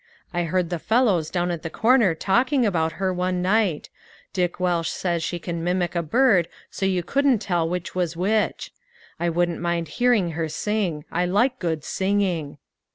[0.33, 3.89] I heard the fellows down at the corner talking about her one night;
[4.33, 8.71] Dick Welsh says she can mimic a bird so you couldn't tell which was which.
[9.19, 11.05] I wouldn't mind hearing her sing.
[11.11, 12.57] I like good singing."